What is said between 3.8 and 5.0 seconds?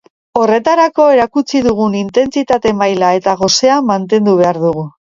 mantendu behar dugu.